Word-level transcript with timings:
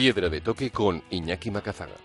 Piedra 0.00 0.28
de 0.28 0.40
toque 0.40 0.70
con 0.70 1.02
Iñaki 1.10 1.50
Macazaga. 1.50 1.96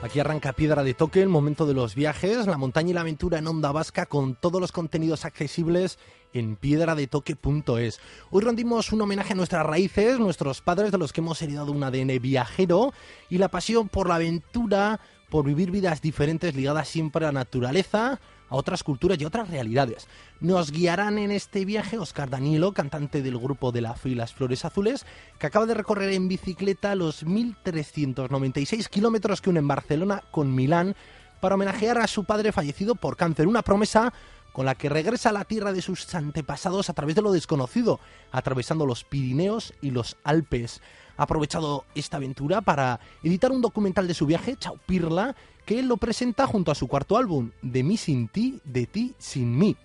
Aquí 0.00 0.20
arranca 0.20 0.52
Piedra 0.52 0.84
de 0.84 0.94
Toque, 0.94 1.22
el 1.22 1.28
momento 1.28 1.66
de 1.66 1.74
los 1.74 1.96
viajes, 1.96 2.46
la 2.46 2.56
montaña 2.56 2.90
y 2.90 2.92
la 2.92 3.00
aventura 3.00 3.38
en 3.38 3.48
onda 3.48 3.72
vasca 3.72 4.06
con 4.06 4.36
todos 4.36 4.60
los 4.60 4.70
contenidos 4.70 5.24
accesibles 5.24 5.98
en 6.32 6.54
piedradetoque.es. 6.54 8.00
Hoy 8.30 8.44
rendimos 8.44 8.92
un 8.92 9.02
homenaje 9.02 9.32
a 9.32 9.36
nuestras 9.36 9.66
raíces, 9.66 10.20
nuestros 10.20 10.60
padres 10.60 10.92
de 10.92 10.98
los 10.98 11.12
que 11.12 11.20
hemos 11.20 11.42
heredado 11.42 11.72
un 11.72 11.82
ADN 11.82 12.20
viajero 12.22 12.92
y 13.28 13.38
la 13.38 13.48
pasión 13.48 13.88
por 13.88 14.08
la 14.08 14.14
aventura, 14.14 15.00
por 15.30 15.44
vivir 15.44 15.72
vidas 15.72 16.00
diferentes 16.00 16.54
ligadas 16.54 16.86
siempre 16.86 17.24
a 17.24 17.32
la 17.32 17.40
naturaleza, 17.40 18.20
a 18.48 18.56
otras 18.56 18.82
culturas 18.82 19.18
y 19.20 19.24
otras 19.24 19.48
realidades. 19.48 20.06
Nos 20.40 20.70
guiarán 20.70 21.18
en 21.18 21.30
este 21.30 21.64
viaje 21.64 21.98
Oscar 21.98 22.30
Danielo, 22.30 22.72
cantante 22.72 23.22
del 23.22 23.38
grupo 23.38 23.72
de 23.72 23.80
la 23.80 23.94
y 24.04 24.14
las 24.14 24.32
Flores 24.32 24.64
Azules, 24.64 25.06
que 25.38 25.46
acaba 25.46 25.66
de 25.66 25.74
recorrer 25.74 26.12
en 26.12 26.28
bicicleta 26.28 26.94
los 26.94 27.24
1.396 27.24 28.88
kilómetros 28.88 29.40
que 29.40 29.50
unen 29.50 29.66
Barcelona 29.68 30.22
con 30.30 30.54
Milán 30.54 30.94
para 31.40 31.54
homenajear 31.54 31.98
a 31.98 32.06
su 32.06 32.24
padre 32.24 32.52
fallecido 32.52 32.94
por 32.94 33.16
cáncer. 33.16 33.46
Una 33.46 33.62
promesa 33.62 34.12
con 34.54 34.66
la 34.66 34.76
que 34.76 34.88
regresa 34.88 35.30
a 35.30 35.32
la 35.32 35.44
tierra 35.44 35.72
de 35.72 35.82
sus 35.82 36.14
antepasados 36.14 36.88
a 36.88 36.92
través 36.92 37.16
de 37.16 37.22
lo 37.22 37.32
desconocido, 37.32 37.98
atravesando 38.30 38.86
los 38.86 39.02
Pirineos 39.02 39.74
y 39.82 39.90
los 39.90 40.16
Alpes. 40.22 40.80
Ha 41.16 41.24
aprovechado 41.24 41.84
esta 41.96 42.18
aventura 42.18 42.60
para 42.60 43.00
editar 43.22 43.50
un 43.50 43.60
documental 43.60 44.06
de 44.06 44.14
su 44.14 44.26
viaje, 44.26 44.56
Chao 44.56 44.78
Pirla, 44.86 45.34
que 45.64 45.82
lo 45.82 45.96
presenta 45.96 46.46
junto 46.46 46.70
a 46.70 46.74
su 46.74 46.88
cuarto 46.88 47.16
álbum, 47.16 47.50
De 47.62 47.82
mí 47.82 47.96
sin 47.96 48.28
ti, 48.28 48.60
de 48.64 48.86
ti 48.86 49.14
sin 49.18 49.56
mí. 49.56 49.76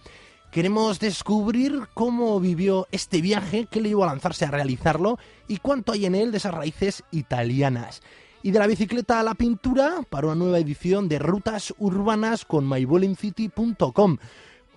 Queremos 0.52 1.00
descubrir 1.00 1.88
cómo 1.94 2.40
vivió 2.40 2.88
este 2.92 3.22
viaje, 3.22 3.68
qué 3.70 3.82
le 3.82 3.90
llevó 3.90 4.04
a 4.04 4.08
lanzarse 4.08 4.46
a 4.46 4.52
realizarlo 4.52 5.20
y 5.48 5.58
cuánto 5.58 5.92
hay 5.92 6.08
en 6.08 6.16
él 6.16 6.32
de 6.32 6.38
esas 6.38 6.54
raíces 6.54 7.04
italianas. 7.12 8.02
Y 8.42 8.52
de 8.52 8.60
la 8.60 8.68
bicicleta 8.68 9.20
a 9.20 9.24
la 9.24 9.36
pintura 9.36 9.98
para 10.10 10.28
una 10.28 10.36
nueva 10.36 10.60
edición 10.60 11.08
de 11.08 11.20
Rutas 11.20 11.74
Urbanas 11.78 12.46
con 12.46 12.68
mybollingcity.com 12.68 14.18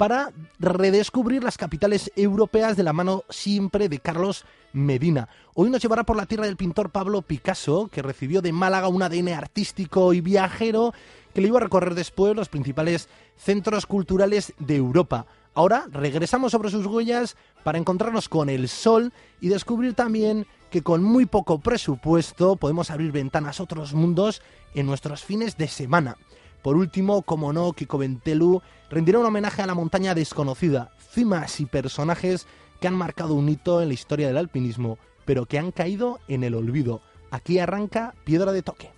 para 0.03 0.33
redescubrir 0.59 1.45
las 1.45 1.57
capitales 1.57 2.11
europeas 2.17 2.77
de 2.77 2.83
la 2.83 2.93
mano 2.93 3.23
siempre 3.31 3.89
de 3.89 4.01
Carlos 4.01 4.45
Medina. 4.73 5.29
Hoy 5.55 5.71
nos 5.71 5.81
llevará 5.81 6.03
por 6.03 6.17
la 6.17 6.27
tierra 6.27 6.47
del 6.47 6.57
pintor 6.57 6.91
Pablo 6.91 7.23
Picasso, 7.23 7.87
que 7.87 8.03
recibió 8.03 8.43
de 8.43 8.51
Málaga 8.51 8.89
un 8.89 9.05
ADN 9.05 9.29
artístico 9.29 10.13
y 10.13 10.21
viajero 10.21 10.93
que 11.33 11.41
le 11.41 11.47
iba 11.47 11.59
a 11.59 11.63
recorrer 11.63 11.95
después 11.95 12.35
los 12.35 12.49
principales 12.49 13.09
centros 13.37 13.87
culturales 13.87 14.55
de 14.59 14.75
Europa. 14.75 15.27
Ahora 15.55 15.87
regresamos 15.93 16.51
sobre 16.51 16.71
sus 16.71 16.87
huellas 16.87 17.37
para 17.63 17.79
encontrarnos 17.79 18.29
con 18.29 18.49
el 18.49 18.69
sol 18.69 19.13
y 19.41 19.51
descubrir 19.51 19.95
también 19.95 20.49
que 20.71 20.83
con 20.83 21.05
muy 21.05 21.27
poco 21.27 21.61
presupuesto 21.61 22.57
podemos 22.57 22.91
abrir 22.91 23.13
ventanas 23.13 23.61
a 23.61 23.63
otros 23.63 23.95
mundos 23.95 24.43
en 24.75 24.87
nuestros 24.87 25.23
fines 25.23 25.57
de 25.57 25.69
semana. 25.69 26.17
Por 26.63 26.77
último, 26.77 27.23
como 27.23 27.53
no, 27.53 27.73
Kiko 27.73 27.99
Bentelu 27.99 28.63
rendirá 28.89 29.19
un 29.19 29.27
homenaje 29.27 29.63
a 29.63 29.67
la 29.67 29.75
montaña 29.75 30.15
desconocida, 30.15 30.93
cimas 31.11 31.61
y 31.61 31.67
personajes 31.67 32.47
que 32.81 32.89
han 32.89 32.95
marcado 32.95 33.35
un 33.35 33.49
hito 33.49 33.83
en 33.83 33.89
la 33.89 33.95
historia 33.95 34.29
del 34.29 34.37
alpinismo, 34.37 34.99
pero 35.25 35.47
que 35.47 35.59
han 35.59 35.73
caído 35.73 36.21
en 36.29 36.45
el 36.45 36.55
olvido. 36.55 37.03
Aquí 37.31 37.59
arranca 37.59 38.15
Piedra 38.25 38.53
de 38.53 38.63
Toque. 38.63 38.91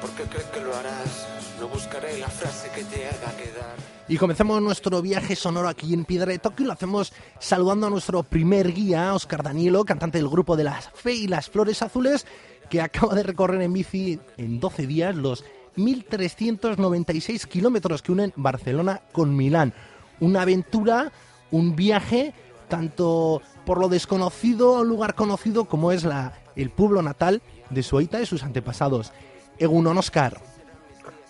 Porque 0.00 0.24
que 0.24 0.60
lo 0.60 0.74
harás. 0.76 1.26
No 1.58 1.68
buscaré 1.68 2.18
la 2.18 2.28
frase 2.28 2.70
que 2.74 2.84
te 2.84 3.06
haga 3.06 3.36
quedar. 3.36 3.76
Y 4.08 4.16
comenzamos 4.16 4.60
nuestro 4.60 5.00
viaje 5.00 5.34
sonoro 5.34 5.68
aquí 5.68 5.94
en 5.94 6.04
Piedra 6.04 6.32
de 6.32 6.38
Tokio 6.38 6.66
lo 6.66 6.72
hacemos 6.72 7.12
saludando 7.38 7.86
a 7.86 7.90
nuestro 7.90 8.22
primer 8.22 8.72
guía, 8.72 9.14
Oscar 9.14 9.42
Danielo, 9.42 9.84
cantante 9.84 10.18
del 10.18 10.28
grupo 10.28 10.56
de 10.56 10.64
las 10.64 10.90
Fe 10.90 11.14
y 11.14 11.26
las 11.26 11.48
Flores 11.48 11.80
Azules, 11.80 12.26
que 12.68 12.82
acaba 12.82 13.14
de 13.14 13.22
recorrer 13.22 13.62
en 13.62 13.72
bici 13.72 14.20
en 14.36 14.60
12 14.60 14.86
días 14.86 15.16
los 15.16 15.44
1.396 15.76 17.46
kilómetros 17.46 18.02
que 18.02 18.12
unen 18.12 18.32
Barcelona 18.36 19.00
con 19.12 19.34
Milán. 19.34 19.72
Una 20.20 20.42
aventura, 20.42 21.12
un 21.50 21.74
viaje, 21.76 22.34
tanto 22.68 23.40
por 23.64 23.78
lo 23.78 23.88
desconocido 23.88 24.80
un 24.80 24.88
lugar 24.88 25.14
conocido 25.14 25.64
como 25.64 25.92
es 25.92 26.04
la, 26.04 26.34
el 26.56 26.70
pueblo 26.70 27.00
natal 27.00 27.40
de 27.70 27.82
su 27.82 28.00
y 28.00 28.06
de 28.06 28.26
sus 28.26 28.42
antepasados. 28.42 29.12
Egunon 29.58 29.98
Oscar. 29.98 30.34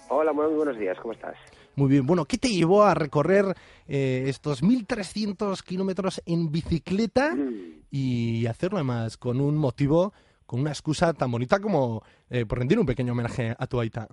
Hola, 0.09 0.33
muy 0.33 0.47
buenos 0.55 0.79
días, 0.79 0.99
¿cómo 1.01 1.13
estás? 1.13 1.37
Muy 1.77 1.91
bien, 1.91 2.07
bueno, 2.07 2.25
¿qué 2.25 2.39
te 2.39 2.49
llevó 2.49 2.85
a 2.85 2.95
recorrer 2.95 3.47
eh, 3.89 4.25
estos 4.27 4.63
1.300 4.63 5.61
kilómetros 5.65 6.23
en 6.25 6.53
bicicleta 6.53 7.35
mm. 7.35 7.87
y 7.91 8.47
hacerlo 8.47 8.79
además 8.79 9.17
con 9.17 9.41
un 9.41 9.57
motivo, 9.57 10.13
con 10.47 10.61
una 10.61 10.71
excusa 10.71 11.13
tan 11.15 11.33
bonita 11.33 11.59
como 11.59 12.03
eh, 12.31 12.47
por 12.47 12.59
rendir 12.59 12.79
un 12.79 12.87
pequeño 12.87 13.13
homenaje 13.13 13.55
a 13.59 13.67
tu 13.67 13.81
Aita? 13.81 14.07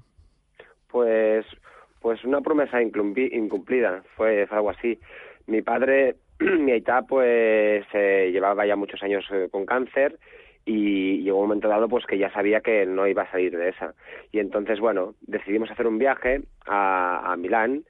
Pues, 0.90 1.46
pues 2.00 2.24
una 2.26 2.42
promesa 2.42 2.82
incumplida, 2.82 4.04
fue, 4.16 4.48
algo 4.50 4.72
así. 4.72 5.00
Mi 5.46 5.62
padre, 5.62 6.16
mi 6.40 6.72
Aita, 6.72 7.04
pues 7.04 7.86
eh, 7.94 8.30
llevaba 8.32 8.66
ya 8.66 8.76
muchos 8.76 9.04
años 9.04 9.24
con 9.52 9.66
cáncer 9.66 10.18
y 10.72 11.22
llegó 11.24 11.40
un 11.40 11.48
momento 11.48 11.68
dado 11.68 11.90
pues 11.90 12.06
que 12.06 12.18
ya 12.18 12.32
sabía 12.32 12.62
que 12.62 12.86
no 12.86 13.06
iba 13.06 13.24
a 13.24 13.32
salir 13.32 13.58
de 13.58 13.70
esa 13.70 13.94
y 14.32 14.40
entonces 14.40 14.80
bueno 14.80 15.16
decidimos 15.20 15.70
hacer 15.70 15.86
un 15.86 15.98
viaje 15.98 16.44
a, 16.66 17.34
a 17.34 17.36
Milán 17.36 17.84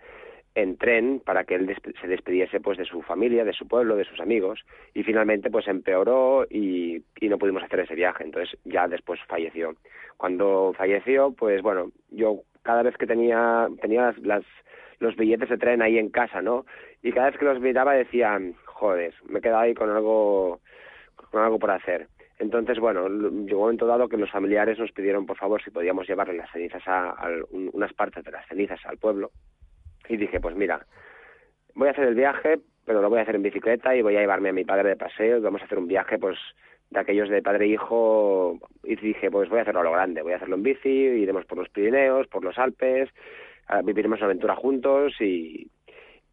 en 0.56 0.78
tren 0.78 1.22
para 1.24 1.44
que 1.44 1.56
él 1.56 1.78
se 2.02 2.08
despidiese 2.08 2.60
pues 2.60 2.78
de 2.78 2.86
su 2.86 3.02
familia, 3.04 3.46
de 3.46 3.54
su 3.54 3.68
pueblo, 3.68 3.96
de 3.96 4.04
sus 4.06 4.20
amigos 4.20 4.66
y 4.96 5.04
finalmente 5.04 5.52
pues 5.52 5.68
empeoró 5.68 6.46
y, 6.50 7.04
y 7.20 7.30
no 7.30 7.38
pudimos 7.38 7.64
hacer 7.64 7.82
ese 7.82 7.96
viaje, 7.96 8.24
entonces 8.24 8.58
ya 8.66 8.88
después 8.88 9.20
falleció. 9.28 9.76
Cuando 10.18 10.74
falleció 10.76 11.32
pues 11.34 11.62
bueno, 11.62 11.92
yo 12.10 12.42
cada 12.64 12.82
vez 12.82 12.98
que 12.98 13.06
tenía 13.06 13.68
tenía 13.80 14.14
las, 14.24 14.44
los 15.00 15.16
billetes 15.16 15.50
de 15.50 15.58
tren 15.60 15.84
ahí 15.84 16.00
en 16.00 16.10
casa, 16.10 16.42
¿no? 16.42 16.66
Y 17.04 17.12
cada 17.12 17.30
vez 17.30 17.38
que 17.38 17.46
los 17.46 17.60
miraba 17.60 17.94
decía, 17.94 18.40
joder, 18.66 19.14
me 19.30 19.38
he 19.38 19.42
quedado 19.42 19.60
ahí 19.60 19.76
con 19.76 19.92
algo 19.92 20.60
con 21.30 21.44
algo 21.44 21.60
por 21.60 21.70
hacer. 21.70 22.08
Entonces, 22.42 22.80
bueno, 22.80 23.08
llegó 23.08 23.60
un 23.60 23.66
momento 23.66 23.86
dado 23.86 24.10
que 24.10 24.18
los 24.18 24.32
familiares 24.32 24.80
nos 24.80 24.92
pidieron, 24.92 25.28
por 25.28 25.38
favor, 25.38 25.62
si 25.62 25.70
podíamos 25.70 26.08
llevarle 26.08 26.34
las 26.34 26.52
cenizas 26.52 26.82
a, 26.88 27.16
unas 27.52 27.94
partes 27.94 28.24
de 28.24 28.32
las 28.32 28.48
cenizas 28.48 28.80
al 28.86 28.98
pueblo. 28.98 29.30
Y 30.10 30.18
dije, 30.18 30.40
pues 30.40 30.56
mira, 30.56 30.84
voy 31.76 31.90
a 31.90 31.92
hacer 31.92 32.06
el 32.06 32.16
viaje, 32.16 32.60
pero 32.84 33.00
lo 33.00 33.12
voy 33.12 33.20
a 33.20 33.22
hacer 33.22 33.36
en 33.36 33.44
bicicleta 33.44 33.96
y 33.96 34.02
voy 34.02 34.18
a 34.18 34.22
llevarme 34.22 34.50
a 34.50 34.54
mi 34.54 34.66
padre 34.66 34.90
de 34.90 34.96
paseo 34.96 35.38
y 35.38 35.42
vamos 35.42 35.62
a 35.62 35.66
hacer 35.66 35.78
un 35.78 35.88
viaje, 35.88 36.18
pues, 36.18 36.40
de 36.90 37.00
aquellos 37.00 37.30
de 37.30 37.44
padre 37.44 37.66
e 37.66 37.74
hijo. 37.74 38.58
Y 38.86 38.96
dije, 38.96 39.30
pues 39.30 39.48
voy 39.48 39.60
a 39.60 39.62
hacerlo 39.62 39.82
a 39.82 39.84
lo 39.84 39.92
grande, 39.92 40.24
voy 40.24 40.34
a 40.34 40.38
hacerlo 40.38 40.56
en 40.56 40.64
bici, 40.64 40.90
iremos 40.90 41.46
por 41.46 41.60
los 41.60 41.70
Pirineos, 41.70 42.26
por 42.26 42.44
los 42.44 42.58
Alpes, 42.58 43.10
viviremos 43.84 44.18
una 44.18 44.26
aventura 44.26 44.56
juntos 44.56 45.14
y, 45.22 45.70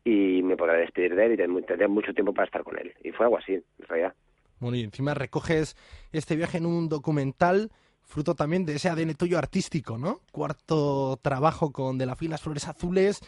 y 0.05 0.43
me 0.43 0.57
podré 0.57 0.79
despedir 0.79 1.15
de 1.15 1.27
él 1.27 1.33
y 1.33 1.63
tendré 1.67 1.87
mucho 1.87 2.15
tiempo 2.15 2.33
para 2.33 2.47
estar 2.47 2.65
con 2.65 2.79
él. 2.79 2.95
Y 3.05 3.13
fue 3.13 3.27
algo 3.27 3.37
así, 3.37 3.53
en 3.53 3.89
realidad. 3.89 4.15
Bueno, 4.61 4.77
y 4.77 4.83
encima 4.83 5.15
recoges 5.15 5.77
este 6.13 6.37
viaje 6.37 6.59
en 6.59 6.67
un 6.67 6.89
documental 6.89 7.71
fruto 8.03 8.35
también 8.35 8.65
de 8.65 8.77
ese 8.77 8.89
ADN 8.89 9.15
tuyo 9.15 9.39
artístico, 9.39 9.99
¿no? 9.99 10.21
Cuarto 10.33 11.19
trabajo 11.23 11.73
con 11.73 11.99
De 11.99 12.07
la 12.07 12.17
Fila, 12.17 12.39
Flores 12.39 12.67
Azules 12.67 13.21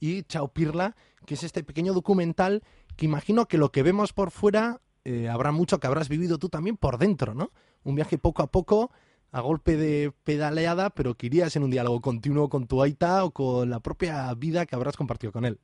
y 0.00 0.22
Chao 0.22 0.48
Pirla, 0.48 0.94
que 1.26 1.34
es 1.34 1.42
este 1.42 1.64
pequeño 1.64 1.92
documental 1.92 2.62
que 2.96 3.06
imagino 3.06 3.46
que 3.46 3.58
lo 3.58 3.70
que 3.70 3.82
vemos 3.82 4.12
por 4.12 4.30
fuera 4.30 4.80
eh, 5.04 5.28
habrá 5.28 5.52
mucho 5.52 5.78
que 5.78 5.86
habrás 5.86 6.08
vivido 6.08 6.38
tú 6.38 6.48
también 6.48 6.76
por 6.76 6.98
dentro, 6.98 7.34
¿no? 7.34 7.50
Un 7.82 7.94
viaje 7.94 8.18
poco 8.18 8.42
a 8.42 8.48
poco, 8.48 8.90
a 9.32 9.40
golpe 9.40 9.76
de 9.76 10.12
pedaleada, 10.24 10.90
pero 10.90 11.14
que 11.14 11.26
irías 11.26 11.54
en 11.56 11.62
un 11.62 11.70
diálogo 11.70 12.00
continuo 12.00 12.48
con 12.48 12.66
tu 12.66 12.82
Aita 12.82 13.24
o 13.24 13.30
con 13.30 13.70
la 13.70 13.80
propia 13.80 14.32
vida 14.34 14.66
que 14.66 14.74
habrás 14.76 14.96
compartido 14.96 15.32
con 15.32 15.44
él. 15.44 15.58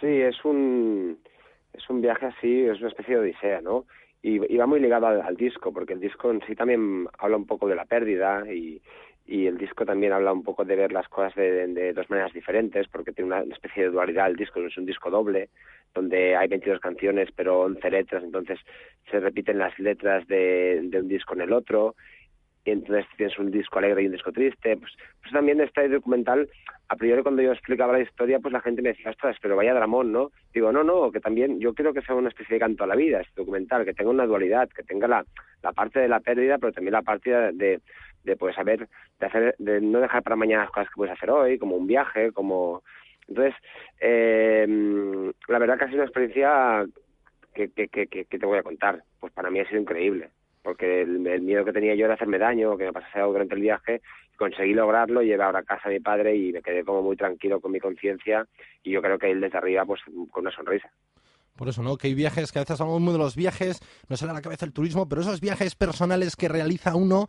Sí, 0.00 0.06
es 0.06 0.36
un, 0.44 1.18
es 1.72 1.88
un 1.90 2.00
viaje 2.00 2.26
así, 2.26 2.62
es 2.62 2.78
una 2.80 2.88
especie 2.88 3.14
de 3.14 3.20
odisea, 3.20 3.60
¿no? 3.60 3.86
Y, 4.24 4.38
va 4.56 4.66
muy 4.66 4.78
ligado 4.78 5.08
al, 5.08 5.36
disco, 5.36 5.72
porque 5.72 5.94
el 5.94 6.00
disco 6.00 6.30
en 6.30 6.40
sí 6.46 6.54
también 6.54 7.08
habla 7.18 7.36
un 7.36 7.46
poco 7.46 7.66
de 7.66 7.74
la 7.74 7.86
pérdida 7.86 8.44
y, 8.52 8.80
y 9.26 9.46
el 9.46 9.58
disco 9.58 9.84
también 9.84 10.12
habla 10.12 10.32
un 10.32 10.44
poco 10.44 10.64
de 10.64 10.76
ver 10.76 10.92
las 10.92 11.08
cosas 11.08 11.34
de, 11.34 11.66
de, 11.66 11.92
dos 11.92 12.08
maneras 12.08 12.32
diferentes, 12.32 12.86
porque 12.86 13.10
tiene 13.10 13.34
una 13.34 13.40
especie 13.52 13.82
de 13.82 13.90
dualidad 13.90 14.28
el 14.28 14.36
disco, 14.36 14.60
es 14.60 14.76
un 14.78 14.86
disco 14.86 15.10
doble, 15.10 15.48
donde 15.92 16.36
hay 16.36 16.46
22 16.46 16.78
canciones 16.78 17.30
pero 17.34 17.62
11 17.62 17.90
letras, 17.90 18.22
entonces 18.22 18.60
se 19.10 19.18
repiten 19.18 19.58
las 19.58 19.76
letras 19.80 20.26
de, 20.28 20.80
de 20.84 21.00
un 21.00 21.08
disco 21.08 21.34
en 21.34 21.40
el 21.40 21.52
otro, 21.52 21.96
y 22.64 22.70
entonces 22.70 23.06
tienes 23.16 23.38
un 23.38 23.50
disco 23.50 23.78
alegre 23.78 24.02
y 24.02 24.06
un 24.06 24.12
disco 24.12 24.32
triste. 24.32 24.76
Pues, 24.76 24.92
pues 25.20 25.32
también 25.32 25.60
este 25.60 25.88
documental, 25.88 26.48
a 26.88 26.96
priori 26.96 27.22
cuando 27.22 27.42
yo 27.42 27.52
explicaba 27.52 27.92
la 27.92 28.00
historia, 28.00 28.38
pues 28.38 28.52
la 28.52 28.60
gente 28.60 28.82
me 28.82 28.90
decía, 28.90 29.10
ostras, 29.10 29.36
pero 29.42 29.56
vaya 29.56 29.74
dramón, 29.74 30.12
¿no? 30.12 30.30
Digo, 30.54 30.70
no, 30.70 30.84
no, 30.84 31.10
que 31.10 31.20
también 31.20 31.58
yo 31.58 31.74
quiero 31.74 31.92
que 31.92 32.02
sea 32.02 32.14
una 32.14 32.28
especie 32.28 32.54
de 32.54 32.60
canto 32.60 32.84
a 32.84 32.86
la 32.86 32.94
vida 32.94 33.20
este 33.20 33.40
documental, 33.40 33.84
que 33.84 33.94
tenga 33.94 34.10
una 34.10 34.26
dualidad, 34.26 34.68
que 34.68 34.84
tenga 34.84 35.08
la, 35.08 35.24
la 35.62 35.72
parte 35.72 36.00
de 36.00 36.08
la 36.08 36.20
pérdida, 36.20 36.58
pero 36.58 36.72
también 36.72 36.92
la 36.92 37.02
parte 37.02 37.30
de, 37.30 37.80
de 38.22 38.36
pues 38.36 38.54
saber, 38.54 38.88
de 39.18 39.26
hacer, 39.26 39.54
de 39.58 39.80
no 39.80 40.00
dejar 40.00 40.22
para 40.22 40.36
mañana 40.36 40.62
las 40.62 40.72
cosas 40.72 40.88
que 40.88 40.96
puedes 40.96 41.14
hacer 41.14 41.30
hoy, 41.30 41.58
como 41.58 41.76
un 41.76 41.86
viaje, 41.86 42.32
como... 42.32 42.82
Entonces, 43.28 43.54
eh, 44.00 44.66
la 45.48 45.58
verdad 45.58 45.78
que 45.78 45.84
ha 45.84 45.88
sido 45.88 45.98
una 45.98 46.06
experiencia 46.06 46.84
que, 47.54 47.70
que, 47.70 47.88
que, 47.88 48.06
que 48.06 48.38
te 48.38 48.46
voy 48.46 48.58
a 48.58 48.62
contar. 48.64 49.02
Pues 49.20 49.32
para 49.32 49.48
mí 49.48 49.60
ha 49.60 49.68
sido 49.68 49.80
increíble 49.80 50.30
porque 50.62 51.02
el, 51.02 51.18
miedo 51.42 51.64
que 51.64 51.72
tenía 51.72 51.94
yo 51.94 52.04
era 52.04 52.14
hacerme 52.14 52.38
daño, 52.38 52.76
que 52.76 52.84
me 52.84 52.92
pasase 52.92 53.18
algo 53.18 53.32
durante 53.32 53.54
el 53.54 53.60
viaje, 53.60 54.00
conseguí 54.36 54.74
lograrlo, 54.74 55.22
llevé 55.22 55.42
ahora 55.42 55.60
a 55.60 55.64
casa 55.64 55.88
a 55.88 55.90
mi 55.90 56.00
padre 56.00 56.36
y 56.36 56.52
me 56.52 56.62
quedé 56.62 56.84
como 56.84 57.02
muy 57.02 57.16
tranquilo 57.16 57.60
con 57.60 57.72
mi 57.72 57.80
conciencia 57.80 58.46
y 58.82 58.92
yo 58.92 59.02
creo 59.02 59.18
que 59.18 59.30
él 59.30 59.40
desde 59.40 59.58
arriba 59.58 59.84
pues 59.84 60.00
con 60.30 60.42
una 60.42 60.50
sonrisa. 60.50 60.90
Por 61.56 61.68
eso, 61.68 61.82
¿no? 61.82 61.96
Que 61.96 62.08
hay 62.08 62.14
viajes, 62.14 62.50
que 62.50 62.58
a 62.58 62.62
veces 62.62 62.80
hablamos 62.80 63.12
de 63.12 63.18
los 63.18 63.36
viajes, 63.36 63.80
no 64.08 64.16
sale 64.16 64.32
a 64.32 64.34
la 64.34 64.42
cabeza 64.42 64.64
el 64.64 64.72
turismo, 64.72 65.08
pero 65.08 65.20
esos 65.20 65.40
viajes 65.40 65.74
personales 65.74 66.34
que 66.34 66.48
realiza 66.48 66.96
uno, 66.96 67.28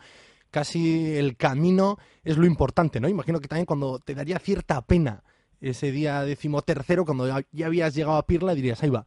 casi 0.49 1.17
el 1.17 1.35
camino 1.35 1.97
es 2.23 2.37
lo 2.37 2.45
importante, 2.45 2.99
¿no? 2.99 3.09
Imagino 3.09 3.39
que 3.39 3.47
también 3.47 3.65
cuando 3.65 3.99
te 3.99 4.15
daría 4.15 4.39
cierta 4.39 4.81
pena 4.81 5.23
ese 5.59 5.91
día 5.91 6.23
decimotercero, 6.23 7.05
cuando 7.05 7.27
ya, 7.27 7.65
habías 7.65 7.95
llegado 7.95 8.17
a 8.17 8.25
Pirla, 8.25 8.53
dirías, 8.53 8.81
ahí 8.83 8.89
va. 8.89 9.05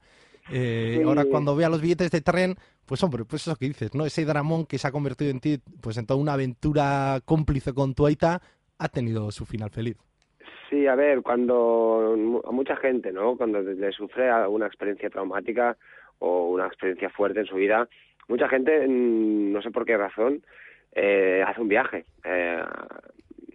Eh, 0.52 1.02
ahora 1.04 1.24
cuando 1.24 1.56
vea 1.56 1.68
los 1.68 1.80
billetes 1.80 2.10
de 2.10 2.20
tren, 2.20 2.54
pues 2.86 3.02
hombre, 3.02 3.24
pues 3.24 3.42
eso 3.46 3.56
que 3.56 3.66
dices, 3.66 3.94
¿no? 3.94 4.06
Ese 4.06 4.24
dramón 4.24 4.66
que 4.66 4.78
se 4.78 4.86
ha 4.86 4.92
convertido 4.92 5.30
en 5.30 5.40
ti, 5.40 5.58
pues 5.82 5.98
en 5.98 6.06
toda 6.06 6.20
una 6.20 6.34
aventura 6.34 7.20
cómplice 7.24 7.72
con 7.72 7.94
tu 7.94 8.06
Aita, 8.06 8.40
ha 8.78 8.88
tenido 8.88 9.30
su 9.30 9.44
final 9.44 9.70
feliz. 9.70 9.96
Sí, 10.70 10.86
a 10.86 10.94
ver, 10.94 11.22
cuando 11.22 12.42
a 12.44 12.50
mucha 12.50 12.76
gente, 12.76 13.12
¿no? 13.12 13.36
Cuando 13.36 13.60
le 13.60 13.92
sufre 13.92 14.28
alguna 14.28 14.66
experiencia 14.66 15.10
traumática 15.10 15.76
o 16.18 16.50
una 16.50 16.66
experiencia 16.66 17.10
fuerte 17.10 17.40
en 17.40 17.46
su 17.46 17.56
vida, 17.56 17.88
mucha 18.28 18.48
gente, 18.48 18.86
mm, 18.86 19.52
no 19.52 19.62
sé 19.62 19.70
por 19.70 19.84
qué 19.84 19.96
razón, 19.96 20.42
eh, 20.92 21.44
hace 21.46 21.60
un 21.60 21.68
viaje, 21.68 22.04
eh, 22.24 22.62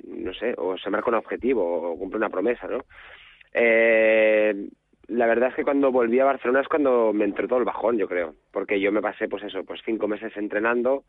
no 0.08 0.34
sé, 0.34 0.54
o 0.58 0.78
se 0.78 0.90
marca 0.90 1.10
un 1.10 1.16
objetivo 1.16 1.92
o 1.92 1.98
cumple 1.98 2.18
una 2.18 2.30
promesa, 2.30 2.68
¿no? 2.68 2.86
Eh, 3.54 4.70
la 5.12 5.26
verdad 5.26 5.50
es 5.50 5.56
que 5.56 5.64
cuando 5.64 5.92
volví 5.92 6.20
a 6.20 6.26
Barcelona 6.26 6.62
es 6.62 6.70
cuando 6.70 7.12
me 7.12 7.26
entró 7.26 7.46
todo 7.46 7.60
el 7.60 7.66
bajón, 7.66 7.98
yo 7.98 8.08
creo, 8.08 8.34
porque 8.52 8.80
yo 8.80 8.94
me 8.94 9.02
pasé, 9.02 9.28
pues 9.28 9.44
eso, 9.44 9.64
pues 9.66 9.82
cinco 9.86 10.08
meses 10.08 10.32
entrenando, 10.38 11.04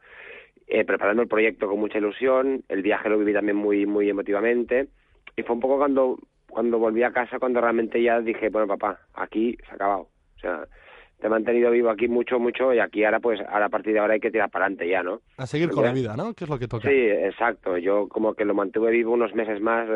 eh, 0.67 0.85
preparando 0.85 1.23
el 1.23 1.29
proyecto 1.29 1.69
con 1.69 1.79
mucha 1.79 1.99
ilusión, 1.99 2.65
el 2.69 2.83
viaje 2.83 3.09
lo 3.09 3.19
viví 3.19 3.33
también 3.33 3.57
muy, 3.57 3.87
muy 3.87 4.11
emotivamente, 4.11 4.89
y 5.37 5.43
fue 5.45 5.55
un 5.55 5.61
poco 5.61 5.79
cuando, 5.79 6.19
cuando 6.51 6.81
volví 6.81 7.05
a 7.05 7.13
casa, 7.13 7.39
cuando 7.39 7.61
realmente 7.61 8.03
ya 8.03 8.21
dije, 8.21 8.49
bueno, 8.49 8.67
papá, 8.67 8.99
aquí 9.15 9.57
se 9.65 9.71
ha 9.71 9.75
acabado, 9.77 10.09
o 10.37 10.41
sea, 10.41 10.67
te 11.21 11.29
he 11.29 11.31
mantenido 11.31 11.71
vivo 11.71 11.89
aquí 11.89 12.09
mucho, 12.09 12.41
mucho, 12.41 12.75
y 12.75 12.81
aquí 12.81 13.05
ahora, 13.05 13.21
pues, 13.21 13.41
ahora 13.49 13.67
a 13.67 13.71
partir 13.71 13.93
de 13.93 14.01
ahora 14.01 14.15
hay 14.15 14.21
que 14.21 14.33
tirar 14.33 14.51
para 14.51 14.65
adelante 14.65 14.89
ya, 14.89 15.05
¿no? 15.05 15.21
A 15.37 15.47
seguir 15.47 15.71
con 15.71 15.85
la 15.85 15.93
vida, 15.93 16.17
¿no? 16.17 16.35
Que 16.35 16.43
es 16.43 16.51
lo 16.51 16.59
que 16.59 16.67
toca. 16.67 16.89
Sí, 16.89 17.07
exacto, 17.09 17.79
yo 17.79 18.09
como 18.09 18.35
que 18.35 18.45
lo 18.45 18.55
mantuve 18.55 18.91
vivo 18.91 19.13
unos 19.13 19.33
meses 19.33 19.61
más, 19.61 19.89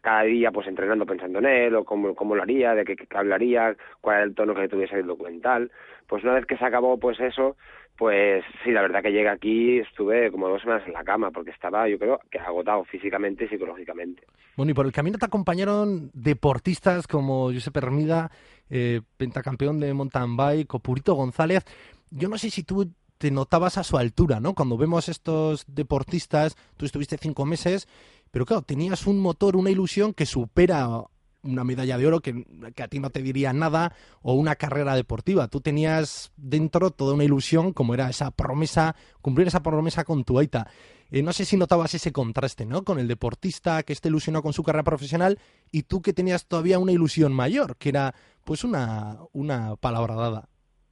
cada 0.00 0.22
día 0.22 0.50
pues 0.50 0.66
entrenando 0.66 1.06
pensando 1.06 1.38
en 1.38 1.46
él 1.46 1.74
o 1.74 1.84
cómo, 1.84 2.14
cómo 2.14 2.34
lo 2.34 2.42
haría, 2.42 2.74
de 2.74 2.84
qué, 2.84 2.96
hablaría, 3.14 3.76
cuál 4.00 4.16
era 4.16 4.24
el 4.24 4.34
tono 4.34 4.54
que 4.54 4.68
tuviese 4.68 4.96
el 4.96 5.06
documental. 5.06 5.70
Pues 6.06 6.22
una 6.24 6.34
vez 6.34 6.46
que 6.46 6.56
se 6.56 6.64
acabó 6.64 6.98
pues 6.98 7.18
eso, 7.20 7.56
pues 7.96 8.44
sí, 8.62 8.70
la 8.70 8.82
verdad 8.82 9.02
que 9.02 9.12
llegué 9.12 9.28
aquí 9.28 9.78
estuve 9.80 10.30
como 10.30 10.48
dos 10.48 10.62
semanas 10.62 10.86
en 10.86 10.92
la 10.92 11.04
cama 11.04 11.30
porque 11.30 11.50
estaba 11.50 11.88
yo 11.88 11.98
creo 11.98 12.20
que 12.30 12.38
agotado 12.38 12.84
físicamente 12.84 13.44
y 13.44 13.48
psicológicamente. 13.48 14.22
Bueno, 14.56 14.70
y 14.70 14.74
por 14.74 14.86
el 14.86 14.92
camino 14.92 15.18
te 15.18 15.26
acompañaron 15.26 16.10
deportistas 16.14 17.06
como 17.06 17.52
Josep 17.52 17.76
Hermida, 17.76 18.30
eh, 18.70 19.00
pentacampeón 19.16 19.80
de 19.80 19.94
mountain 19.94 20.36
bike, 20.36 20.74
o 20.74 20.78
Purito 20.80 21.14
González. 21.14 21.64
Yo 22.10 22.28
no 22.28 22.38
sé 22.38 22.50
si 22.50 22.62
tú 22.62 22.90
te 23.18 23.30
notabas 23.30 23.78
a 23.78 23.84
su 23.84 23.98
altura, 23.98 24.40
¿no? 24.40 24.54
Cuando 24.54 24.78
vemos 24.78 25.08
estos 25.08 25.64
deportistas, 25.66 26.56
tú 26.76 26.86
estuviste 26.86 27.18
cinco 27.18 27.44
meses 27.44 27.88
pero 28.30 28.46
claro, 28.46 28.62
tenías 28.62 29.06
un 29.06 29.20
motor, 29.20 29.56
una 29.56 29.70
ilusión 29.70 30.14
que 30.14 30.26
supera 30.26 31.04
una 31.42 31.64
medalla 31.64 31.98
de 31.98 32.06
oro 32.06 32.20
que, 32.20 32.44
a 32.76 32.88
ti 32.88 32.98
no 32.98 33.10
te 33.10 33.22
diría 33.22 33.52
nada 33.52 33.94
o 34.22 34.34
una 34.34 34.56
carrera 34.56 34.94
deportiva. 34.94 35.48
Tú 35.48 35.60
tenías 35.60 36.32
dentro 36.36 36.90
toda 36.90 37.14
una 37.14 37.24
ilusión 37.24 37.72
como 37.72 37.94
era 37.94 38.10
esa 38.10 38.30
promesa, 38.30 38.96
cumplir 39.20 39.48
esa 39.48 39.62
promesa 39.62 40.04
con 40.04 40.24
tu 40.24 40.38
Aita. 40.38 40.68
Eh, 41.10 41.22
no 41.22 41.32
sé 41.32 41.44
si 41.44 41.56
notabas 41.56 41.94
ese 41.94 42.12
contraste, 42.12 42.66
¿no? 42.66 42.84
Con 42.84 42.98
el 42.98 43.08
deportista 43.08 43.82
que 43.82 43.92
está 43.92 44.08
ilusionado 44.08 44.42
con 44.42 44.52
su 44.52 44.62
carrera 44.62 44.84
profesional 44.84 45.38
y 45.70 45.84
tú 45.84 46.02
que 46.02 46.12
tenías 46.12 46.46
todavía 46.46 46.78
una 46.78 46.92
ilusión 46.92 47.32
mayor, 47.32 47.76
que 47.76 47.88
era 47.88 48.14
pues 48.44 48.64
una, 48.64 49.18
una 49.32 49.76
palabra 49.76 50.14
dada. 50.14 50.48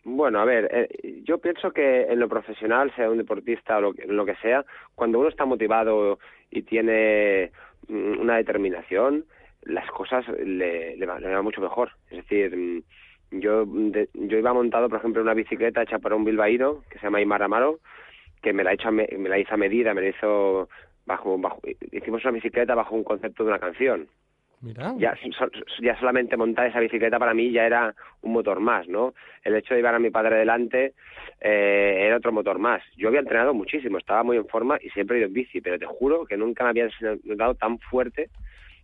Bueno, 0.08 0.38
a 0.38 0.44
ver, 0.44 0.68
eh, 0.70 1.20
yo 1.24 1.38
pienso 1.38 1.72
que 1.72 2.02
en 2.02 2.20
lo 2.20 2.28
profesional, 2.28 2.94
sea 2.94 3.10
un 3.10 3.18
deportista 3.18 3.78
o 3.78 3.80
lo, 3.80 3.92
lo 4.06 4.24
que 4.24 4.36
sea, 4.36 4.64
cuando 4.94 5.18
uno 5.18 5.28
está 5.28 5.44
motivado 5.44 6.20
y 6.48 6.62
tiene 6.62 7.50
mm, 7.88 8.20
una 8.20 8.36
determinación, 8.36 9.24
las 9.62 9.90
cosas 9.90 10.24
le, 10.28 10.96
le, 10.96 11.06
van, 11.06 11.24
mucho 11.42 11.60
mejor. 11.60 11.90
Es 12.08 12.18
decir, 12.18 12.56
mm, 12.56 12.82
yo, 13.40 13.66
yo 14.14 14.38
iba 14.38 14.52
montado, 14.52 14.88
por 14.88 15.00
ejemplo, 15.00 15.22
una 15.22 15.34
bicicleta 15.34 15.82
hecha 15.82 15.98
para 15.98 16.14
un 16.14 16.24
bilbaíno 16.24 16.84
que 16.88 17.00
se 17.00 17.06
llama 17.06 17.18
Aymar 17.18 17.42
Amaro, 17.42 17.80
que 18.42 18.52
me 18.52 18.62
la, 18.62 18.74
hecho 18.74 18.92
me, 18.92 19.08
la 19.08 19.40
hizo 19.40 19.54
a 19.54 19.56
medida, 19.56 19.92
me 19.92 20.02
la 20.02 20.08
hizo 20.10 20.68
bajo, 21.04 21.36
bajo, 21.36 21.60
hicimos 21.90 22.22
una 22.22 22.30
bicicleta 22.30 22.76
bajo 22.76 22.94
un 22.94 23.02
concepto 23.02 23.42
de 23.42 23.48
una 23.48 23.58
canción. 23.58 24.06
Ya, 24.98 25.14
ya 25.80 25.98
solamente 25.98 26.36
montar 26.36 26.66
esa 26.66 26.80
bicicleta 26.80 27.18
para 27.18 27.34
mí 27.34 27.52
ya 27.52 27.66
era 27.66 27.94
un 28.22 28.32
motor 28.32 28.60
más, 28.60 28.88
¿no? 28.88 29.14
El 29.44 29.54
hecho 29.54 29.74
de 29.74 29.80
llevar 29.80 29.94
a 29.94 29.98
mi 29.98 30.10
padre 30.10 30.36
delante 30.36 30.94
eh, 31.40 31.98
era 32.00 32.16
otro 32.16 32.32
motor 32.32 32.58
más. 32.58 32.82
Yo 32.96 33.08
había 33.08 33.20
entrenado 33.20 33.54
muchísimo, 33.54 33.98
estaba 33.98 34.22
muy 34.22 34.36
en 34.36 34.46
forma 34.46 34.78
y 34.82 34.88
siempre 34.90 35.16
he 35.16 35.20
ido 35.20 35.28
en 35.28 35.34
bici, 35.34 35.60
pero 35.60 35.78
te 35.78 35.86
juro 35.86 36.24
que 36.24 36.36
nunca 36.36 36.64
me 36.64 36.70
había 36.70 36.88
notado 37.24 37.54
tan 37.54 37.78
fuerte 37.78 38.30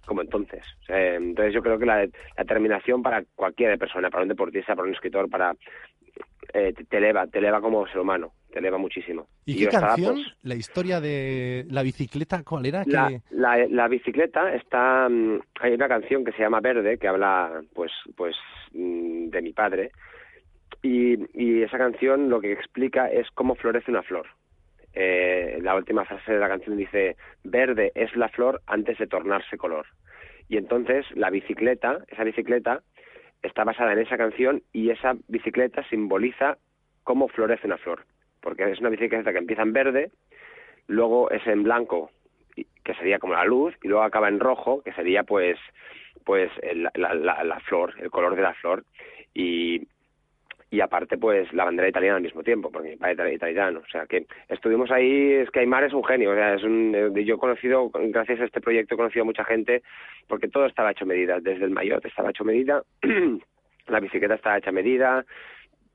como 0.04 0.20
entonces. 0.20 0.64
entonces 0.88 1.54
yo 1.54 1.62
creo 1.62 1.78
que 1.78 1.86
la, 1.86 2.06
la 2.36 2.44
terminación 2.44 3.02
para 3.02 3.22
cualquier 3.34 3.78
persona, 3.78 4.10
para 4.10 4.24
un 4.24 4.28
deportista, 4.28 4.74
para 4.74 4.88
un 4.88 4.94
escritor, 4.94 5.30
para 5.30 5.54
eh, 6.52 6.72
te 6.88 6.96
eleva, 6.96 7.26
te 7.26 7.38
eleva 7.38 7.60
como 7.60 7.86
ser 7.86 8.00
humano, 8.00 8.32
te 8.50 8.58
eleva 8.58 8.78
muchísimo. 8.78 9.26
¿Y, 9.44 9.58
qué 9.58 9.68
canción? 9.68 10.14
Pues, 10.14 10.36
la 10.42 10.54
historia 10.54 11.00
de 11.00 11.64
la 11.70 11.82
bicicleta, 11.82 12.42
¿cuál 12.42 12.66
era? 12.66 12.84
La, 12.86 13.66
la, 13.68 13.88
bicicleta 13.88 14.54
está, 14.54 15.08
mm, 15.08 15.40
hay 15.60 15.72
una 15.72 15.88
canción 15.88 16.24
que 16.24 16.32
se 16.32 16.42
llama 16.42 16.60
Verde 16.60 16.98
que 16.98 17.08
habla, 17.08 17.62
pues, 17.74 17.92
pues, 18.16 18.36
mm, 18.72 19.28
de 19.28 19.42
mi 19.42 19.52
padre 19.52 19.92
y, 20.82 21.16
y 21.34 21.62
esa 21.62 21.78
canción 21.78 22.28
lo 22.28 22.40
que 22.40 22.52
explica 22.52 23.08
es 23.08 23.30
cómo 23.34 23.54
florece 23.54 23.90
una 23.90 24.02
flor. 24.02 24.26
Eh, 24.94 25.58
la 25.62 25.74
última 25.74 26.04
frase 26.04 26.32
de 26.32 26.38
la 26.38 26.48
canción 26.48 26.76
dice 26.76 27.16
verde 27.44 27.92
es 27.94 28.14
la 28.14 28.28
flor 28.28 28.60
antes 28.66 28.98
de 28.98 29.06
tornarse 29.06 29.56
color. 29.56 29.86
Y 30.48 30.56
entonces 30.58 31.06
la 31.14 31.30
bicicleta, 31.30 31.98
esa 32.08 32.24
bicicleta 32.24 32.82
está 33.42 33.64
basada 33.64 33.92
en 33.92 33.98
esa 33.98 34.16
canción 34.16 34.62
y 34.72 34.90
esa 34.90 35.14
bicicleta 35.28 35.82
simboliza 35.88 36.58
cómo 37.04 37.28
florece 37.28 37.66
una 37.66 37.78
flor, 37.78 38.04
porque 38.40 38.70
es 38.70 38.80
una 38.80 38.90
bicicleta 38.90 39.32
que 39.32 39.38
empieza 39.38 39.62
en 39.62 39.72
verde, 39.72 40.10
luego 40.86 41.30
es 41.30 41.46
en 41.46 41.62
blanco, 41.62 42.10
que 42.54 42.94
sería 42.94 43.18
como 43.18 43.34
la 43.34 43.44
luz, 43.44 43.74
y 43.82 43.88
luego 43.88 44.04
acaba 44.04 44.28
en 44.28 44.40
rojo, 44.40 44.82
que 44.82 44.92
sería 44.92 45.24
pues 45.24 45.58
pues 46.24 46.50
la, 46.74 47.14
la, 47.14 47.42
la, 47.42 47.60
flor, 47.60 47.94
el 47.98 48.10
color 48.10 48.36
de 48.36 48.42
la 48.42 48.54
flor, 48.54 48.84
y, 49.34 49.88
y 50.72 50.80
aparte 50.80 51.18
pues 51.18 51.52
la 51.52 51.66
bandera 51.66 51.90
italiana 51.90 52.16
al 52.16 52.22
mismo 52.22 52.42
tiempo, 52.42 52.70
porque 52.70 52.88
mi 52.88 52.96
padre 52.96 53.12
era 53.12 53.32
italiano, 53.32 53.80
o 53.80 53.90
sea 53.90 54.06
que 54.06 54.24
estuvimos 54.48 54.90
ahí, 54.90 55.32
es 55.32 55.50
que 55.50 55.60
Aymar 55.60 55.84
es 55.84 55.92
un 55.92 56.02
genio, 56.02 56.30
o 56.30 56.34
sea, 56.34 56.54
es 56.54 56.64
un, 56.64 56.94
eh, 56.94 57.24
yo 57.24 57.34
he 57.34 57.38
conocido, 57.38 57.90
gracias 57.92 58.40
a 58.40 58.46
este 58.46 58.62
proyecto 58.62 58.94
he 58.94 58.96
conocido 58.96 59.22
a 59.22 59.26
mucha 59.26 59.44
gente, 59.44 59.82
porque 60.26 60.48
todo 60.48 60.64
estaba 60.64 60.92
hecho 60.92 61.04
medida, 61.04 61.40
desde 61.40 61.66
el 61.66 61.72
maillot 61.72 62.02
estaba 62.06 62.30
hecho 62.30 62.42
medida, 62.42 62.82
la 63.86 64.00
bicicleta 64.00 64.36
estaba 64.36 64.56
hecha 64.56 64.72
medida, 64.72 65.26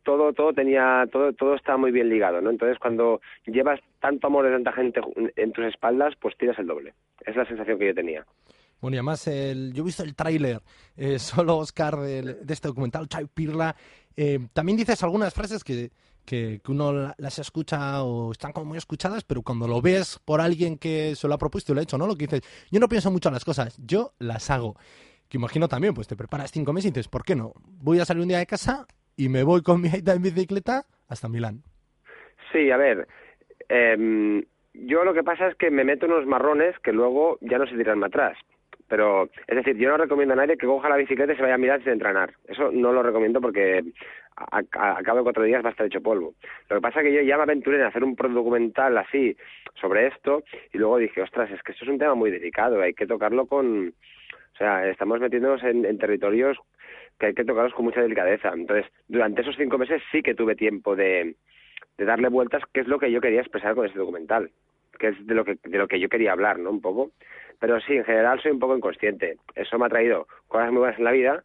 todo 0.04 0.32
todo 0.32 0.54
tenía 0.54 1.06
todo 1.12 1.34
todo 1.34 1.56
estaba 1.56 1.78
muy 1.78 1.92
bien 1.92 2.08
ligado 2.08 2.40
no 2.40 2.50
entonces 2.50 2.80
cuando 2.80 3.20
llevas 3.46 3.82
tanto 4.00 4.28
amor 4.28 4.46
de 4.46 4.52
tanta 4.52 4.72
gente 4.72 5.02
en 5.36 5.52
tus 5.52 5.66
espaldas 5.66 6.16
pues 6.22 6.38
tiras 6.38 6.58
el 6.60 6.68
doble. 6.68 6.94
Es 7.26 7.36
la 7.36 7.46
sensación 7.46 7.78
que 7.78 7.88
yo 7.88 7.94
tenía 7.94 8.26
bueno, 8.82 8.96
y 8.96 8.98
además, 8.98 9.28
el, 9.28 9.74
yo 9.74 9.84
he 9.84 9.86
visto 9.86 10.04
el 10.04 10.16
tráiler, 10.16 10.62
eh, 10.96 11.20
solo 11.20 11.58
Oscar, 11.58 11.98
de, 11.98 12.38
este 12.48 12.68
documental, 12.68 13.08
Chai 13.08 13.26
Pirla. 13.26 13.76
Eh, 14.16 14.40
también 14.54 14.78
dices 14.78 15.02
algunas 15.04 15.34
frases 15.34 15.64
que, 15.64 15.92
que, 16.26 16.60
uno 16.68 17.14
las 17.18 17.40
escucha 17.40 18.04
o 18.04 18.32
están 18.32 18.52
como 18.52 18.68
muy 18.68 18.78
escuchadas, 18.78 19.24
pero 19.24 19.42
cuando 19.42 19.68
lo 19.68 19.82
ves 19.82 20.20
por 20.26 20.42
alguien 20.42 20.78
que 20.78 21.16
se 21.16 21.28
lo 21.28 21.34
ha 21.34 21.38
propuesto 21.38 21.72
y 21.72 21.76
lo 21.76 21.80
ha 21.80 21.84
hecho, 21.84 21.98
¿no? 21.98 22.08
Lo 22.08 22.16
que 22.16 22.28
dices, 22.28 22.68
yo 22.72 22.80
no 22.80 22.90
pienso 22.90 23.12
mucho 23.12 23.30
en 23.30 23.34
las 23.34 23.46
cosas, 23.46 23.78
yo 23.86 24.14
las 24.20 24.50
hago. 24.50 24.76
Que 25.30 25.38
imagino 25.38 25.68
también, 25.68 25.94
pues 25.94 26.08
te 26.08 26.16
preparas 26.16 26.52
cinco 26.52 26.74
meses 26.74 26.90
y 26.90 26.92
dices, 26.92 27.08
¿por 27.08 27.24
qué 27.24 27.36
no? 27.36 27.54
Voy 27.82 28.00
a 28.00 28.06
salir 28.06 28.22
un 28.22 28.30
día 28.30 28.40
de 28.40 28.46
casa 28.46 28.88
y 29.16 29.30
me 29.30 29.44
voy 29.44 29.62
con 29.62 29.82
mi 29.82 29.90
aita 29.90 30.14
en 30.14 30.22
bicicleta 30.22 30.86
hasta 31.08 31.28
Milán. 31.28 31.64
Sí, 32.52 32.72
a 32.72 32.78
ver, 32.78 33.08
em, 33.68 34.44
yo 34.74 35.04
lo 35.04 35.14
que 35.14 35.24
pasa 35.24 35.48
es 35.48 35.56
que 35.56 35.72
me 35.72 35.84
meto 35.84 36.06
unos 36.06 36.26
marrones 36.26 36.78
que 36.80 36.94
luego 36.94 37.38
ya 37.42 37.58
no 37.58 37.68
se 37.68 37.76
tiran 37.76 38.00
más 38.00 38.10
atrás. 38.10 38.38
Pero, 38.88 39.30
es 39.48 39.56
decir, 39.56 39.76
yo 39.78 39.90
no 39.90 39.98
recomiendo 39.98 40.34
a 40.34 40.38
nadie 40.38 40.58
que 40.58 40.66
coja 40.66 40.90
la 40.90 40.96
bicicleta 40.96 41.34
y 41.34 41.36
se 41.36 41.42
vaya 41.42 41.56
a 41.56 41.60
mirar 41.60 41.82
sin 41.84 41.94
entrenar. 41.94 42.34
Eso 42.48 42.72
no 42.72 42.94
lo 42.94 43.04
recomiendo 43.04 43.42
porque 43.42 43.84
a, 44.36 44.64
cabo 44.64 45.18
de 45.18 45.24
cuatro 45.24 45.44
días 45.44 45.64
va 45.64 45.70
a 45.70 45.72
estar 45.72 45.86
hecho 45.86 46.02
polvo. 46.02 46.36
Lo 46.70 46.78
que 46.78 46.82
pasa 46.82 47.02
es 47.02 47.08
que 47.08 47.14
yo 47.14 47.22
ya 47.22 47.38
me 47.38 47.44
aventuré 47.44 47.78
en 47.78 47.84
hacer 47.84 48.04
un 48.04 48.16
documental 48.16 48.98
así 48.98 49.36
sobre 49.76 50.08
esto 50.08 50.44
y 50.74 50.78
luego 50.78 50.98
dije, 50.98 51.22
ostras, 51.22 51.52
es 51.52 51.62
que 51.64 51.74
esto 51.74 51.84
es 51.84 51.92
un 51.92 52.00
tema 52.00 52.16
muy 52.16 52.32
delicado, 52.32 52.82
hay 52.82 52.94
que 52.94 53.08
tocarlo 53.08 53.46
con... 53.46 53.90
O 53.90 54.58
sea, 54.58 54.88
estamos 54.90 55.20
metiéndonos 55.20 55.62
en 55.64 55.98
territorios 56.00 56.58
que 57.20 57.28
hay 57.28 57.34
que 57.34 57.46
tocarlos 57.46 57.74
con 57.74 57.86
mucha 57.86 58.02
delicadeza. 58.02 58.52
Entonces, 58.54 58.92
durante 59.08 59.42
esos 59.42 59.56
cinco 59.56 59.78
meses 59.78 60.02
sí 60.12 60.22
que 60.22 60.36
tuve 60.36 60.56
tiempo 60.56 60.96
de, 60.96 61.36
de 61.98 62.06
darle 62.06 62.30
vueltas, 62.30 62.64
que 62.74 62.82
es 62.82 62.88
lo 62.88 63.00
que 63.00 63.12
yo 63.12 63.22
quería 63.22 63.42
expresar 63.42 63.76
con 63.76 63.86
ese 63.86 63.98
documental, 63.98 64.52
que 64.98 65.10
es 65.10 65.28
de 65.28 65.34
lo 65.34 65.46
que, 65.46 65.58
de 65.64 65.78
lo 65.78 65.88
que 65.88 66.00
yo 66.00 66.10
quería 66.10 66.32
hablar, 66.32 66.60
¿no? 66.60 66.70
Un 66.70 66.82
poco. 66.82 67.12
Pero 67.60 67.80
sí, 67.82 67.94
en 67.94 68.06
general 68.06 68.42
soy 68.42 68.52
un 68.52 68.60
poco 68.60 68.78
inconsciente. 68.78 69.38
Eso 69.56 69.80
me 69.80 69.86
ha 69.86 69.90
traído 69.90 70.28
cosas 70.48 70.72
muy 70.72 70.80
buenas 70.80 71.00
en 71.00 71.06
la 71.06 71.12
vida 71.12 71.44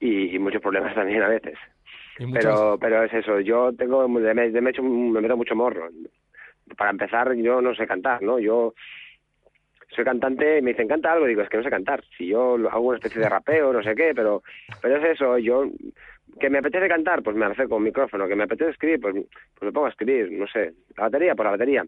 y, 0.00 0.38
muchos 0.38 0.60
problemas 0.60 0.94
también 0.94 1.22
a 1.22 1.28
veces. 1.28 1.58
Pero, 2.32 2.78
pero 2.80 3.02
es 3.02 3.12
eso, 3.12 3.40
yo 3.40 3.72
tengo, 3.72 4.08
me, 4.08 4.20
me, 4.34 4.50
me, 4.50 4.60
me 4.60 5.20
meto 5.20 5.36
mucho 5.36 5.56
morro. 5.56 5.88
Para 6.76 6.90
empezar, 6.90 7.34
yo 7.34 7.60
no 7.60 7.74
sé 7.74 7.86
cantar, 7.86 8.22
¿no? 8.22 8.38
Yo 8.38 8.74
soy 9.94 10.04
cantante, 10.04 10.60
me 10.62 10.70
dicen, 10.70 10.88
canta 10.88 11.12
algo, 11.12 11.26
digo, 11.26 11.42
es 11.42 11.48
que 11.48 11.56
no 11.56 11.62
sé 11.62 11.70
cantar. 11.70 12.02
Si 12.16 12.26
yo 12.26 12.54
hago 12.68 12.80
una 12.80 12.98
especie 12.98 13.20
de 13.20 13.28
rapeo, 13.28 13.72
no 13.72 13.82
sé 13.82 13.94
qué, 13.94 14.12
pero, 14.14 14.42
pero 14.80 14.96
es 14.96 15.04
eso, 15.12 15.38
yo, 15.38 15.66
que 16.40 16.50
me 16.50 16.58
apetece 16.58 16.88
cantar, 16.88 17.22
pues 17.22 17.36
me 17.36 17.46
acerco 17.46 17.76
un 17.76 17.84
micrófono, 17.84 18.26
que 18.26 18.36
me 18.36 18.44
apetece 18.44 18.70
escribir, 18.70 19.00
pues, 19.00 19.14
pues 19.14 19.62
me 19.62 19.72
pongo 19.72 19.86
a 19.86 19.90
escribir, 19.90 20.32
no 20.32 20.46
sé, 20.46 20.72
la 20.96 21.04
batería, 21.04 21.34
por 21.34 21.46
la 21.46 21.52
batería. 21.52 21.84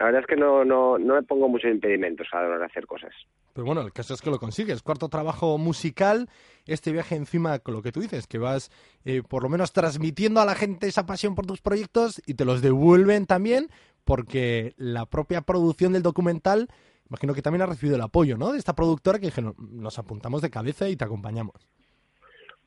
La 0.00 0.06
verdad 0.06 0.22
es 0.22 0.26
que 0.26 0.36
no, 0.36 0.64
no, 0.64 0.98
no 0.98 1.14
me 1.14 1.22
pongo 1.22 1.48
muchos 1.48 1.70
impedimentos 1.70 2.26
a 2.32 2.40
la 2.40 2.48
hora 2.48 2.58
de 2.58 2.64
hacer 2.64 2.86
cosas. 2.86 3.12
Pero 3.52 3.66
bueno, 3.66 3.82
el 3.82 3.92
caso 3.92 4.14
es 4.14 4.22
que 4.22 4.30
lo 4.30 4.38
consigues. 4.38 4.82
Cuarto 4.82 5.08
trabajo 5.08 5.56
musical, 5.58 6.28
este 6.66 6.90
viaje 6.90 7.14
encima 7.14 7.58
con 7.58 7.74
lo 7.74 7.82
que 7.82 7.92
tú 7.92 8.00
dices, 8.00 8.26
que 8.26 8.38
vas 8.38 8.70
eh, 9.04 9.22
por 9.22 9.42
lo 9.42 9.48
menos 9.48 9.72
transmitiendo 9.72 10.40
a 10.40 10.44
la 10.44 10.56
gente 10.56 10.88
esa 10.88 11.06
pasión 11.06 11.36
por 11.36 11.46
tus 11.46 11.60
proyectos 11.60 12.20
y 12.26 12.34
te 12.34 12.44
los 12.44 12.62
devuelven 12.62 13.26
también, 13.26 13.68
porque 14.04 14.72
la 14.76 15.06
propia 15.06 15.42
producción 15.42 15.92
del 15.92 16.02
documental 16.02 16.68
Imagino 17.10 17.34
que 17.34 17.42
también 17.42 17.62
ha 17.62 17.66
recibido 17.66 17.96
el 17.96 18.02
apoyo, 18.02 18.36
¿no? 18.36 18.52
De 18.52 18.58
esta 18.58 18.74
productora 18.74 19.18
que 19.18 19.26
dijeron, 19.26 19.54
nos 19.58 19.98
apuntamos 19.98 20.42
de 20.42 20.50
cabeza 20.50 20.88
y 20.88 20.96
te 20.96 21.04
acompañamos. 21.04 21.56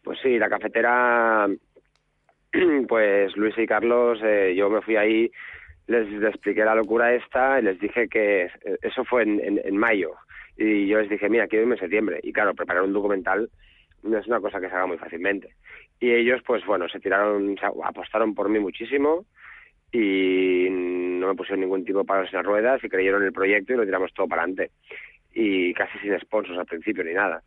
Pues 0.03 0.19
sí, 0.21 0.37
la 0.37 0.49
cafetera, 0.49 1.47
pues 2.89 3.37
Luis 3.37 3.57
y 3.57 3.65
Carlos, 3.65 4.19
eh, 4.21 4.53
yo 4.53 4.69
me 4.69 4.81
fui 4.81 4.97
ahí, 4.97 5.31
les, 5.87 6.23
expliqué 6.23 6.63
la 6.63 6.75
locura 6.75 7.13
esta 7.13 7.59
y 7.59 7.63
les 7.63 7.79
dije 7.79 8.07
que 8.07 8.49
eso 8.81 9.03
fue 9.03 9.23
en, 9.23 9.61
en, 9.63 9.77
mayo. 9.77 10.13
Y 10.57 10.87
yo 10.87 10.99
les 10.99 11.09
dije, 11.09 11.29
mira, 11.29 11.47
quiero 11.47 11.63
irme 11.63 11.75
en 11.75 11.81
septiembre. 11.81 12.19
Y 12.23 12.31
claro, 12.31 12.53
preparar 12.53 12.83
un 12.83 12.93
documental 12.93 13.49
no 14.03 14.17
es 14.17 14.27
una 14.27 14.39
cosa 14.39 14.59
que 14.59 14.69
se 14.69 14.75
haga 14.75 14.85
muy 14.85 14.97
fácilmente. 14.97 15.55
Y 15.99 16.11
ellos, 16.11 16.41
pues 16.45 16.65
bueno, 16.65 16.87
se 16.89 16.99
tiraron, 16.99 17.55
apostaron 17.83 18.35
por 18.35 18.49
mí 18.49 18.59
muchísimo 18.59 19.25
y 19.91 20.67
no 20.69 21.27
me 21.27 21.35
pusieron 21.35 21.61
ningún 21.61 21.85
tipo 21.85 21.99
de 21.99 22.05
palos 22.05 22.29
en 22.31 22.37
las 22.37 22.45
ruedas 22.45 22.83
y 22.83 22.89
creyeron 22.89 23.21
en 23.21 23.27
el 23.27 23.33
proyecto 23.33 23.73
y 23.73 23.77
lo 23.77 23.85
tiramos 23.85 24.13
todo 24.13 24.27
para 24.27 24.43
adelante. 24.43 24.71
Y 25.33 25.73
casi 25.73 25.97
sin 25.99 26.19
sponsors 26.19 26.59
al 26.59 26.65
principio 26.65 27.03
ni 27.03 27.13
nada. 27.13 27.41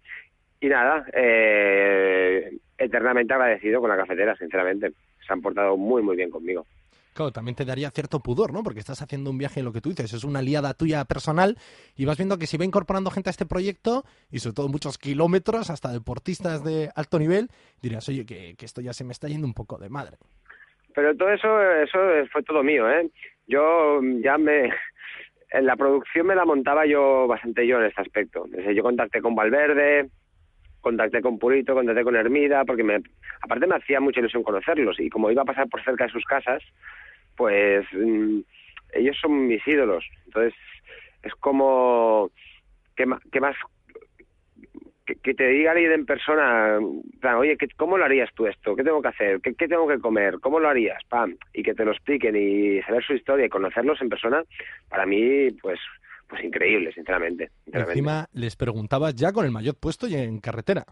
Y 0.61 0.69
nada, 0.69 1.05
eh, 1.13 2.57
eternamente 2.79 3.35
agradecido 3.35 3.81
con 3.81 3.91
la 3.91 3.97
cafetera, 3.97 4.35
sinceramente. 4.37 4.93
Se 5.27 5.33
han 5.33 5.41
portado 5.41 5.77
muy, 5.77 6.03
muy 6.03 6.17
bien 6.17 6.31
conmigo. 6.31 6.67
Claro, 7.15 7.33
también 7.33 7.55
te 7.55 7.65
daría 7.65 7.91
cierto 7.91 8.21
pudor, 8.21 8.53
¿no? 8.53 8.63
Porque 8.63 8.81
estás 8.81 9.01
haciendo 9.01 9.31
un 9.31 9.39
viaje 9.39 9.61
en 9.61 9.65
lo 9.65 9.73
que 9.73 9.81
tú 9.81 9.89
dices, 9.89 10.13
es 10.13 10.23
una 10.23 10.43
liada 10.43 10.75
tuya 10.75 11.03
personal 11.07 11.57
y 11.97 12.05
vas 12.05 12.19
viendo 12.19 12.37
que 12.37 12.47
si 12.47 12.59
va 12.59 12.67
incorporando 12.67 13.11
gente 13.11 13.31
a 13.31 13.33
este 13.33 13.47
proyecto 13.47 14.05
y 14.31 14.41
sobre 14.41 14.55
todo 14.55 14.69
muchos 14.69 14.99
kilómetros, 14.99 15.71
hasta 15.71 15.93
deportistas 15.93 16.63
de 16.63 16.91
alto 16.95 17.19
nivel, 17.19 17.49
dirías, 17.81 18.07
oye, 18.11 18.27
que 18.27 18.55
esto 18.61 18.83
ya 18.83 18.93
se 18.93 19.05
me 19.05 19.13
está 19.13 19.29
yendo 19.29 19.47
un 19.47 19.55
poco 19.55 19.79
de 19.79 19.89
madre. 19.89 20.19
Pero 20.97 21.15
todo 21.15 21.31
eso, 21.31 21.61
eso 21.61 21.99
fue 22.33 22.43
todo 22.43 22.63
mío, 22.63 22.91
¿eh? 22.91 23.11
Yo 23.47 24.01
ya 24.25 24.39
me... 24.39 24.73
En 25.51 25.65
la 25.65 25.77
producción 25.77 26.27
me 26.27 26.35
la 26.35 26.45
montaba 26.45 26.87
yo 26.87 27.27
bastante 27.29 27.67
yo 27.67 27.79
en 27.79 27.87
este 27.87 28.01
aspecto. 28.01 28.47
yo 28.75 28.83
contacté 28.83 29.21
con 29.21 29.35
Valverde, 29.35 30.11
contacté 30.87 31.21
con 31.21 31.37
Purito, 31.37 31.75
contacté 31.75 32.05
con 32.05 32.15
Hermida, 32.15 32.65
porque 32.65 32.85
me, 32.85 33.01
aparte 33.43 33.67
me 33.67 33.75
hacía 33.75 33.99
mucha 33.99 34.21
ilusión 34.21 34.45
conocerlos 34.45 35.01
y 35.01 35.11
como 35.11 35.33
iba 35.33 35.43
a 35.43 35.45
pasar 35.45 35.69
por 35.69 35.83
cerca 35.83 36.05
de 36.05 36.13
sus 36.13 36.25
casas, 36.25 36.63
pues 37.37 37.85
mm, 37.93 38.39
ellos 38.93 39.19
son 39.21 39.49
mis 39.49 39.67
ídolos. 39.67 40.05
Entonces 40.27 40.55
es 41.25 41.35
como, 41.35 42.31
¿qué, 42.95 43.05
qué 43.33 43.41
más 43.41 43.57
que, 45.05 45.35
te 45.35 45.49
diga 45.49 45.73
alguien 45.73 45.91
en 45.91 46.07
persona, 46.07 46.79
oye, 47.37 47.57
¿cómo 47.77 47.99
lo 47.99 48.05
harías 48.05 48.33
tú 48.35 48.47
esto? 48.47 48.77
¿Qué 48.77 48.85
tengo 48.85 49.03
que 49.03 49.09
hacer? 49.09 49.41
¿Qué, 49.41 49.55
tengo 49.55 49.89
que 49.89 49.99
comer? 49.99 50.39
¿Cómo 50.41 50.61
lo 50.61 50.69
harías? 50.69 51.03
Pam, 51.09 51.37
y 51.53 51.65
que 51.65 51.75
te 51.75 51.85
lo 51.85 51.91
expliquen 51.91 52.37
y 52.37 52.81
saber 52.83 53.05
su 53.05 53.15
historia 53.15 53.47
y 53.47 53.49
conocerlos 53.49 54.01
en 54.03 54.09
persona, 54.09 54.45
para 54.89 55.05
mí, 55.05 55.51
pues, 55.61 55.81
pues 56.29 56.45
increíble, 56.45 56.93
sinceramente. 56.93 57.51
Encima 57.73 58.27
les 58.33 58.57
preguntabas 58.57 59.15
ya 59.15 59.33
con 59.33 59.45
el 59.45 59.53
mayor 59.53 59.77
puesto 59.77 60.07
y 60.09 60.15
en 60.15 60.41
carretera. 60.41 60.85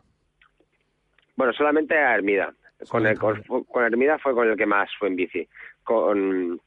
Bueno, 1.36 1.52
solamente 1.52 1.96
a 1.96 2.14
Hermida. 2.14 2.54
Con, 2.88 3.06
el, 3.06 3.18
con, 3.18 3.42
Hermida 3.76 4.18
fue 4.18 4.34
con 4.34 4.48
el 4.48 4.56
que 4.56 4.66
más 4.66 4.90
fue 4.98 5.08
en 5.08 5.16
bici. 5.16 5.48
Con, 5.82 6.60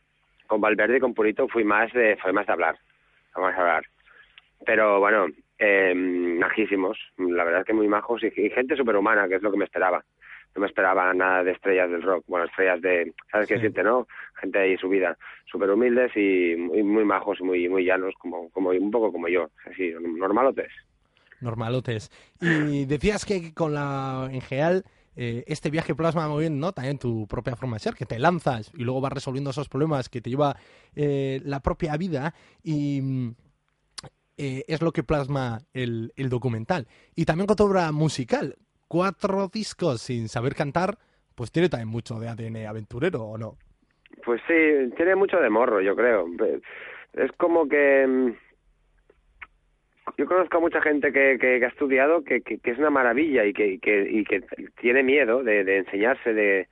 con 0.46 0.62
Valverde 0.62 0.98
y 0.98 1.00
con 1.00 1.14
Purito 1.14 1.48
fui 1.48 1.64
más 1.64 1.92
de, 1.94 2.18
fue 2.18 2.34
más 2.34 2.48
de 2.48 2.54
hablar. 2.54 2.78
Vamos 3.36 3.54
a 3.54 3.62
hablar. 3.62 3.86
Pero 4.66 5.00
bueno, 5.00 5.28
eh, 5.60 5.94
majísimos, 5.94 6.98
la 7.18 7.44
verdad 7.44 7.62
es 7.62 7.68
que 7.68 7.74
muy 7.74 7.88
majos 7.88 8.24
y, 8.24 8.32
gente 8.50 8.76
superhumana, 8.76 9.28
que 9.28 9.36
es 9.36 9.42
lo 9.42 9.52
que 9.52 9.58
me 9.58 9.66
esperaba. 9.66 10.04
No 10.56 10.62
me 10.62 10.68
esperaba 10.68 11.14
nada 11.14 11.44
de 11.44 11.52
estrellas 11.52 11.90
del 11.92 12.02
rock, 12.02 12.26
bueno, 12.28 12.46
estrellas 12.46 12.82
de, 12.82 13.14
¿sabes 13.32 13.48
qué 13.48 13.60
siente, 13.60 13.84
no? 13.84 14.08
Gente 14.42 14.60
ahí 14.60 14.78
subida, 14.78 15.18
súper 15.46 15.70
humildes 15.70 16.12
y 16.16 16.56
muy, 16.56 16.84
muy 16.84 17.06
majos, 17.06 17.40
muy 17.42 17.70
muy 17.70 17.86
llanos, 17.86 18.14
como, 18.20 18.50
como 18.50 18.70
un 18.70 18.92
poco 18.92 19.12
como 19.12 19.28
yo, 19.28 19.50
así, 19.66 19.94
normalotes. 20.00 20.72
Normalotes. 21.42 22.12
Y 22.42 22.86
decías 22.86 23.26
que 23.26 23.54
con 23.54 23.74
la, 23.74 24.28
en 24.32 24.42
general, 24.42 24.84
eh, 25.20 25.44
este 25.48 25.72
viaje 25.72 25.96
plasma 25.96 26.28
muy 26.28 26.42
bien, 26.42 26.60
¿no? 26.60 26.74
También 26.74 27.00
tu 27.00 27.28
propia 27.28 27.56
forma 27.56 27.78
de 27.78 27.80
ser, 27.80 27.96
que 27.96 28.06
te 28.06 28.20
lanzas 28.20 28.72
y 28.76 28.84
luego 28.84 29.02
vas 29.02 29.14
resolviendo 29.14 29.50
esos 29.50 29.68
problemas 29.68 30.10
que 30.10 30.22
te 30.22 30.30
lleva 30.30 30.56
eh, 30.96 31.42
la 31.44 31.60
propia 31.60 31.98
vida 31.98 32.36
y 32.64 33.34
eh, 34.38 34.64
es 34.68 34.82
lo 34.84 34.92
que 34.92 35.02
plasma 35.02 35.62
el, 35.74 36.14
el, 36.16 36.30
documental. 36.30 36.88
Y 37.16 37.26
también 37.26 37.48
con 37.48 37.56
tu 37.56 37.64
obra 37.64 37.92
musical, 37.92 38.58
cuatro 38.88 39.48
discos 39.54 40.02
sin 40.02 40.28
saber 40.28 40.56
cantar, 40.56 40.98
pues 41.36 41.52
tiene 41.52 41.70
también 41.70 41.90
mucho 41.90 42.20
de 42.20 42.28
ADN 42.28 42.68
aventurero, 42.68 43.24
¿o 43.24 43.38
no? 43.38 43.56
Pues 44.26 44.42
sí, 44.48 44.94
tiene 44.96 45.16
mucho 45.16 45.38
de 45.38 45.50
morro, 45.50 45.82
yo 45.82 45.96
creo. 45.96 46.28
Es 47.14 47.32
como 47.34 47.68
que... 47.68 48.06
Mm, 48.08 48.32
yo 50.18 50.26
conozco 50.26 50.58
a 50.58 50.62
mucha 50.62 50.82
gente 50.82 51.12
que, 51.12 51.38
que, 51.40 51.64
ha 51.64 51.68
estudiado 51.68 52.24
que, 52.24 52.42
que, 52.42 52.60
es 52.64 52.78
una 52.78 52.90
maravilla 52.90 53.46
y 53.46 53.54
que, 53.54 53.78
que, 53.80 54.24
que 54.28 54.42
tiene 54.80 55.04
miedo 55.04 55.44
de, 55.44 55.64
de 55.66 55.80
enseñarse, 55.80 56.34
de, 56.34 56.68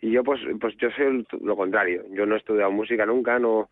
y 0.00 0.10
yo 0.10 0.24
pues 0.24 0.40
pues 0.58 0.74
yo 0.78 0.90
soy 0.92 1.26
lo 1.42 1.54
contrario 1.54 2.04
yo 2.12 2.24
no 2.24 2.34
he 2.34 2.38
estudiado 2.38 2.72
música 2.72 3.04
nunca 3.04 3.38
no 3.38 3.68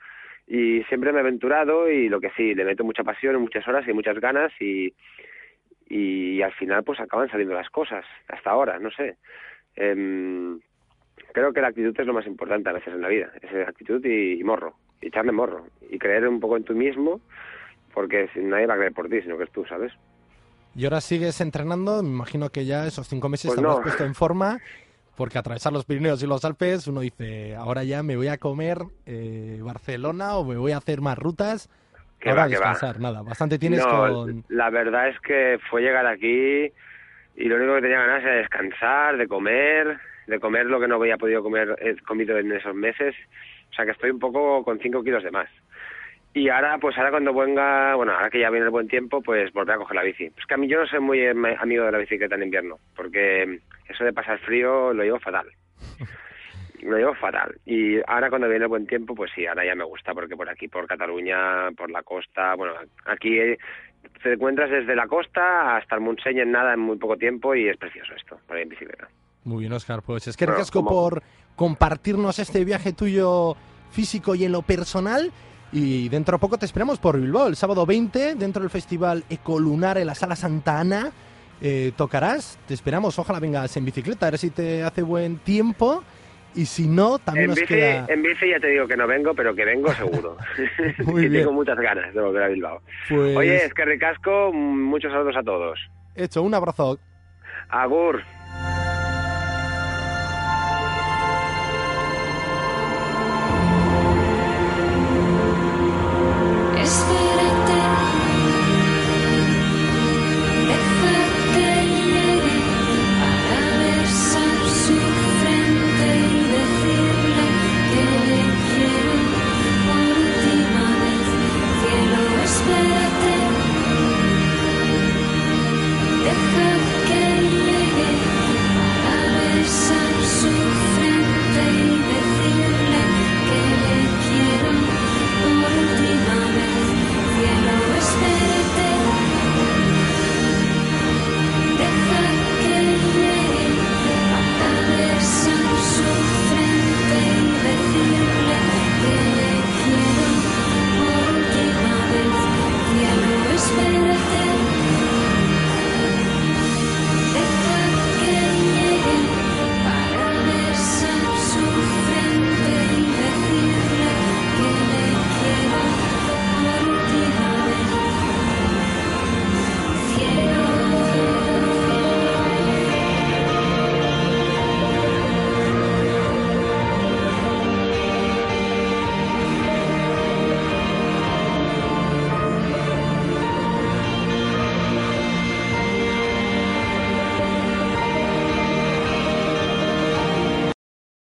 y 0.47 0.83
siempre 0.85 1.13
me 1.13 1.19
he 1.19 1.21
aventurado 1.23 1.91
y 1.91 2.09
lo 2.09 2.21
que 2.21 2.31
sí, 2.37 2.55
le 2.55 2.65
meto 2.65 2.85
mucha 2.85 3.03
pasión, 3.03 3.41
muchas 3.41 3.67
horas 3.67 3.87
y 3.89 3.93
muchas 3.93 4.19
ganas 4.21 4.53
y, 4.61 4.95
y 5.89 6.43
al 6.43 6.53
final 6.53 6.85
pues 6.85 7.01
acaban 7.01 7.31
saliendo 7.31 7.55
las 7.55 7.71
cosas, 7.71 8.05
hasta 8.29 8.51
ahora, 8.51 8.79
no 8.79 8.91
sé. 8.91 9.17
Em, 9.75 10.59
creo 11.33 11.53
que 11.53 11.61
la 11.61 11.69
actitud 11.69 11.95
es 11.99 12.07
lo 12.07 12.15
más 12.15 12.27
importante 12.27 12.69
a 12.69 12.73
veces 12.73 12.95
en 12.95 13.01
la 13.01 13.09
vida, 13.09 13.31
es 13.41 13.69
actitud 13.69 14.05
y, 14.05 14.41
y 14.41 14.45
morro, 14.45 14.75
y 15.01 15.09
echarle 15.09 15.33
morro, 15.33 15.67
y 15.91 15.99
creer 15.99 16.27
un 16.29 16.41
poco 16.41 16.57
en 16.57 16.65
tú 16.65 16.75
mismo, 16.75 17.21
porque 17.95 18.29
nadie 18.37 18.67
va 18.67 18.75
a 18.75 18.79
creer 18.79 18.93
por 18.93 19.09
ti, 19.09 19.23
sino 19.23 19.39
que 19.39 19.45
es 19.45 19.53
tú, 19.53 19.65
¿sabes? 19.67 19.93
Y 20.75 20.85
ahora 20.85 21.01
sigues 21.01 21.41
entrenando, 21.41 22.03
me 22.03 22.11
imagino 22.11 22.51
que 22.51 22.67
ya 22.67 22.87
esos 22.87 23.09
cinco 23.09 23.31
meses 23.31 23.49
Pues 23.49 23.57
te 23.57 23.61
habrás 23.61 23.79
no. 23.79 23.83
puesto 23.83 24.05
en 24.05 24.15
forma, 24.15 24.59
porque 25.17 25.39
atravesar 25.39 25.73
los 25.73 25.87
Pirineos 25.87 26.23
y 26.23 26.27
los 26.27 26.45
Alpes, 26.45 26.87
uno 26.87 27.01
dice, 27.01 27.57
ahora 27.57 27.83
ya 27.85 28.03
me 28.03 28.17
voy 28.17 28.29
a 28.29 28.37
comer 28.37 28.83
eh, 29.07 29.59
Barcelona 29.63 30.37
o 30.37 30.45
me 30.45 30.59
voy 30.59 30.73
a 30.73 30.77
hacer 30.77 31.01
más 31.01 31.17
rutas. 31.17 31.71
Que 32.21 32.31
ahora 32.31 32.43
va, 32.43 32.47
a 32.47 32.51
que 32.51 32.59
va. 32.59 32.69
descansar, 32.71 33.01
nada, 33.01 33.23
bastante 33.23 33.59
tienes 33.59 33.85
no, 33.85 33.91
con... 33.91 34.45
la 34.49 34.71
verdad 34.71 35.09
es 35.09 35.21
que 35.21 35.59
fue 35.69 35.83
llegar 35.83 36.07
aquí 36.07 36.73
y 37.37 37.45
lo 37.45 37.57
único 37.57 37.75
que 37.75 37.83
tenía 37.83 38.01
ganas 38.01 38.23
era 38.23 38.33
de 38.33 38.39
descansar, 38.39 39.17
de 39.19 39.29
comer, 39.29 39.99
de 40.27 40.41
comer 40.41 40.67
lo 40.67 40.81
que 40.81 40.89
no 40.89 40.97
había 40.97 41.19
podido 41.19 41.43
comer, 41.43 41.77
he 41.81 41.97
comido 42.03 42.39
en 42.39 42.51
esos 42.53 42.75
meses. 42.75 43.15
O 43.71 43.75
sea 43.75 43.85
que 43.85 43.91
estoy 43.91 44.11
un 44.11 44.19
poco 44.19 44.65
con 44.65 44.79
5 44.79 45.03
kilos 45.05 45.23
de 45.23 45.31
más. 45.31 45.49
Y 46.33 46.49
ahora, 46.51 46.79
pues 46.79 46.97
ahora 46.99 47.11
cuando 47.11 47.33
venga, 47.33 47.95
bueno, 47.95 48.13
ahora 48.13 48.29
que 48.29 48.41
ya 48.41 48.51
viene 48.51 48.67
el 48.67 48.71
buen 48.71 48.89
tiempo, 48.89 49.23
pues 49.23 49.53
volver 49.53 49.75
a 49.75 49.79
coger 49.79 49.97
la 49.97 50.03
bici. 50.03 50.25
Es 50.25 50.47
que 50.47 50.55
a 50.55 50.59
mí 50.59 50.69
yo 50.69 50.79
no 50.79 50.87
soy 50.87 51.01
muy 51.01 51.21
eh, 51.21 51.35
amigo 51.59 51.85
de 51.85 51.93
la 51.93 51.99
bicicleta 51.99 52.35
en 52.35 52.43
invierno, 52.43 52.77
porque 52.95 53.61
eso 53.89 54.05
de 54.05 54.13
pasar 54.13 54.39
frío 54.41 54.93
lo 54.93 55.03
llevo 55.03 55.19
fatal. 55.19 55.47
Lo 56.87 56.97
llevo 56.97 57.15
fatal. 57.15 57.59
Y 57.65 57.99
ahora 58.07 58.31
cuando 58.31 58.49
viene 58.49 58.65
el 58.65 58.69
buen 58.69 58.87
tiempo, 58.87 59.15
pues 59.15 59.31
sí, 59.35 59.47
ahora 59.47 59.65
ya 59.65 59.75
me 59.75 59.85
gusta, 59.85 60.15
porque 60.15 60.37
por 60.37 60.49
aquí, 60.49 60.69
por 60.69 60.87
Cataluña, 60.87 61.71
por 61.77 61.91
la 61.91 62.03
costa, 62.03 62.55
bueno, 62.55 62.75
aquí 63.07 63.39
eh, 63.39 63.59
te 64.23 64.35
encuentras 64.35 64.71
desde 64.71 64.95
la 64.95 65.07
costa 65.09 65.77
hasta 65.77 65.97
el 65.97 66.01
Montseny 66.01 66.41
en 66.41 66.53
nada, 66.53 66.75
en 66.75 66.81
muy 66.81 66.97
poco 66.97 67.17
tiempo, 67.17 67.55
y 67.55 67.69
es 67.69 67.77
precioso 67.77 68.15
esto, 68.15 68.39
para 68.47 68.61
ir 68.61 68.65
en 68.65 68.69
bicicleta. 68.71 69.09
Muy 69.45 69.61
bien, 69.61 69.73
Oscar, 69.73 70.03
pues 70.03 70.27
es 70.27 70.37
que 70.37 70.47
Bueno, 70.47 70.89
por 70.89 71.23
compartirnos 71.55 72.39
este 72.39 72.65
viaje 72.65 72.93
tuyo 72.93 73.57
físico 73.91 74.35
y 74.35 74.45
en 74.45 74.53
lo 74.53 74.63
personal. 74.63 75.33
Y 75.73 76.09
dentro 76.09 76.37
de 76.37 76.41
poco 76.41 76.59
te 76.59 76.67
esperamos 76.67 76.99
por 76.99 77.21
Bilbao, 77.21 77.49
el 77.49 77.57
sábado 77.57 77.87
20, 77.87 78.37
dentro 78.37 78.63
del 78.63 78.71
festival 78.71 79.25
Ecolunar 79.29 79.99
en 79.99 80.07
la 80.07 80.15
Sala 80.15 80.37
Santa 80.37 80.81
Ana. 80.81 81.13
Eh, 81.61 81.93
tocarás, 81.97 82.59
te 82.67 82.75
esperamos, 82.75 83.19
ojalá 83.19 83.41
vengas 83.41 83.77
en 83.77 83.85
bicicleta, 83.85 84.27
a 84.27 84.31
ver 84.31 84.39
si 84.39 84.51
te 84.51 84.83
hace 84.83 85.03
buen 85.03 85.39
tiempo. 85.39 86.03
Y 86.57 86.65
si 86.67 86.89
no, 86.89 87.19
también 87.19 87.45
En 87.45 87.51
nos 87.51 87.61
bici, 87.61 87.75
queda... 87.75 88.07
en 88.09 88.23
bici 88.23 88.49
ya 88.51 88.59
te 88.59 88.69
digo 88.69 88.89
que 88.89 88.97
no 88.97 89.07
vengo, 89.07 89.35
pero 89.35 89.55
que 89.55 89.65
vengo 89.65 89.93
seguro. 89.93 90.37
Muy 91.05 91.23
que 91.25 91.29
bien. 91.29 91.43
tengo 91.45 91.53
muchas 91.53 91.77
ganas 91.79 92.13
de 92.15 92.21
volver 92.21 92.43
a 92.43 92.49
Bilbao. 92.49 92.81
Pues, 93.09 93.37
Oye, 93.37 93.57
es 93.67 93.75
que 93.75 93.85
ricasco, 93.85 94.53
muchos 94.53 95.13
saludos 95.13 95.37
a 95.37 95.43
todos. 95.43 95.79
hecho, 96.15 96.43
un 96.43 96.55
abrazo. 96.55 96.99
Agur. 97.69 98.23